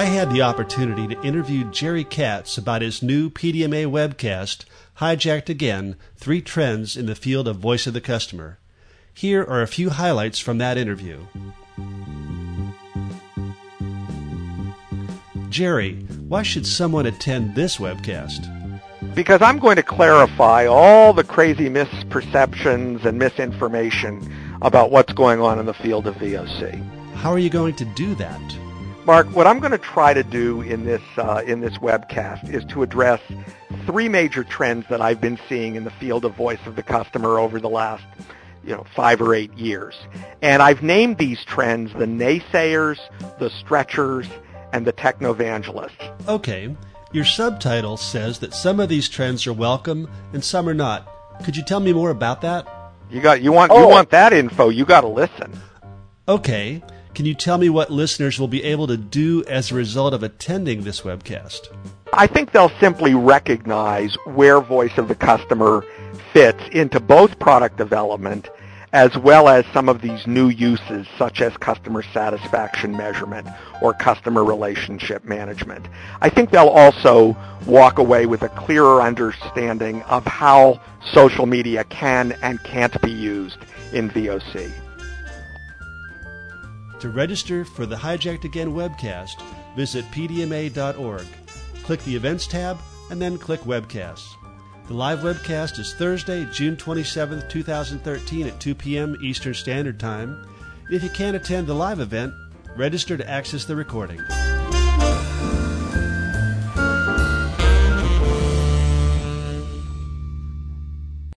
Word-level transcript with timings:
had 0.00 0.30
the 0.30 0.40
opportunity 0.40 1.06
to 1.06 1.22
interview 1.22 1.70
Gerry 1.70 2.02
Katz 2.02 2.56
about 2.56 2.80
his 2.80 3.02
new 3.02 3.28
PDMA 3.28 3.86
webcast, 3.86 4.64
Hijacked 4.98 5.50
Again 5.50 5.96
Three 6.16 6.40
Trends 6.40 6.96
in 6.96 7.04
the 7.04 7.14
Field 7.14 7.46
of 7.46 7.56
Voice 7.56 7.86
of 7.86 7.92
the 7.92 8.00
Customer. 8.00 8.58
Here 9.12 9.44
are 9.44 9.60
a 9.60 9.66
few 9.66 9.90
highlights 9.90 10.38
from 10.38 10.56
that 10.58 10.78
interview. 10.78 11.26
Gerry, 15.50 15.96
why 16.26 16.42
should 16.42 16.66
someone 16.66 17.04
attend 17.04 17.54
this 17.54 17.76
webcast? 17.76 18.48
Because 19.14 19.42
I'm 19.42 19.58
going 19.58 19.76
to 19.76 19.82
clarify 19.82 20.66
all 20.66 21.12
the 21.12 21.24
crazy 21.24 21.68
misperceptions 21.68 23.04
and 23.04 23.18
misinformation 23.18 24.34
about 24.62 24.90
what's 24.90 25.12
going 25.12 25.40
on 25.40 25.58
in 25.58 25.66
the 25.66 25.74
field 25.74 26.06
of 26.06 26.14
VOC. 26.14 26.82
How 27.16 27.30
are 27.30 27.38
you 27.38 27.50
going 27.50 27.74
to 27.74 27.84
do 27.84 28.14
that? 28.14 28.61
Mark, 29.04 29.26
what 29.34 29.48
I'm 29.48 29.58
going 29.58 29.72
to 29.72 29.78
try 29.78 30.14
to 30.14 30.22
do 30.22 30.60
in 30.62 30.84
this 30.84 31.02
uh, 31.16 31.42
in 31.44 31.60
this 31.60 31.76
webcast 31.78 32.48
is 32.52 32.64
to 32.66 32.82
address 32.82 33.20
three 33.84 34.08
major 34.08 34.44
trends 34.44 34.86
that 34.90 35.00
I've 35.00 35.20
been 35.20 35.38
seeing 35.48 35.74
in 35.74 35.82
the 35.82 35.90
field 35.90 36.24
of 36.24 36.34
voice 36.36 36.60
of 36.66 36.76
the 36.76 36.84
customer 36.84 37.38
over 37.38 37.58
the 37.58 37.68
last 37.68 38.04
you 38.64 38.74
know, 38.74 38.84
five 38.94 39.20
or 39.20 39.34
eight 39.34 39.52
years. 39.54 39.96
And 40.40 40.62
I've 40.62 40.82
named 40.82 41.18
these 41.18 41.44
trends 41.44 41.92
the 41.92 42.06
naysayers, 42.06 42.98
the 43.38 43.50
stretchers, 43.50 44.26
and 44.72 44.86
the 44.86 44.92
technovangelists. 44.92 46.28
Okay. 46.28 46.74
Your 47.12 47.24
subtitle 47.24 47.96
says 47.96 48.38
that 48.38 48.54
some 48.54 48.80
of 48.80 48.88
these 48.88 49.08
trends 49.08 49.46
are 49.46 49.52
welcome 49.52 50.08
and 50.32 50.42
some 50.42 50.68
are 50.68 50.74
not. 50.74 51.08
Could 51.44 51.56
you 51.56 51.62
tell 51.62 51.80
me 51.80 51.92
more 51.92 52.10
about 52.10 52.40
that? 52.42 52.66
You 53.10 53.20
got 53.20 53.42
you 53.42 53.52
want 53.52 53.72
oh. 53.72 53.80
you 53.80 53.88
want 53.88 54.10
that 54.10 54.32
info, 54.32 54.70
you 54.70 54.84
got 54.84 55.02
to 55.02 55.08
listen. 55.08 55.52
Okay. 56.28 56.82
Can 57.14 57.26
you 57.26 57.34
tell 57.34 57.58
me 57.58 57.68
what 57.68 57.90
listeners 57.90 58.40
will 58.40 58.48
be 58.48 58.64
able 58.64 58.86
to 58.86 58.96
do 58.96 59.44
as 59.44 59.70
a 59.70 59.74
result 59.74 60.14
of 60.14 60.22
attending 60.22 60.82
this 60.82 61.02
webcast? 61.02 61.68
I 62.14 62.26
think 62.26 62.52
they'll 62.52 62.72
simply 62.80 63.14
recognize 63.14 64.14
where 64.24 64.60
voice 64.60 64.96
of 64.96 65.08
the 65.08 65.14
customer 65.14 65.84
fits 66.32 66.62
into 66.72 67.00
both 67.00 67.38
product 67.38 67.76
development 67.76 68.48
as 68.94 69.16
well 69.16 69.48
as 69.48 69.64
some 69.72 69.88
of 69.88 70.00
these 70.02 70.26
new 70.26 70.48
uses 70.48 71.06
such 71.18 71.40
as 71.40 71.54
customer 71.56 72.02
satisfaction 72.14 72.96
measurement 72.96 73.46
or 73.80 73.94
customer 73.94 74.44
relationship 74.44 75.24
management. 75.24 75.86
I 76.20 76.28
think 76.28 76.50
they'll 76.50 76.68
also 76.68 77.36
walk 77.66 77.98
away 77.98 78.26
with 78.26 78.42
a 78.42 78.50
clearer 78.50 79.02
understanding 79.02 80.02
of 80.02 80.26
how 80.26 80.80
social 81.12 81.46
media 81.46 81.84
can 81.84 82.32
and 82.42 82.62
can't 82.64 83.00
be 83.00 83.10
used 83.10 83.58
in 83.92 84.10
VOC. 84.10 84.70
To 87.02 87.08
register 87.08 87.64
for 87.64 87.84
the 87.84 87.96
Hijacked 87.96 88.44
Again 88.44 88.74
webcast, 88.74 89.42
visit 89.74 90.04
pdma.org. 90.12 91.26
Click 91.82 92.04
the 92.04 92.14
Events 92.14 92.46
tab 92.46 92.78
and 93.10 93.20
then 93.20 93.38
click 93.38 93.58
Webcasts. 93.62 94.36
The 94.86 94.94
live 94.94 95.18
webcast 95.18 95.80
is 95.80 95.94
Thursday, 95.94 96.46
June 96.52 96.76
27, 96.76 97.48
2013 97.48 98.46
at 98.46 98.60
2 98.60 98.74
p.m. 98.76 99.16
Eastern 99.20 99.52
Standard 99.52 99.98
Time. 99.98 100.46
If 100.92 101.02
you 101.02 101.10
can't 101.10 101.34
attend 101.34 101.66
the 101.66 101.74
live 101.74 101.98
event, 101.98 102.34
register 102.76 103.16
to 103.16 103.28
access 103.28 103.64
the 103.64 103.74
recording. 103.74 104.20